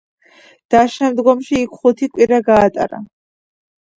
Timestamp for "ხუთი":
1.81-2.09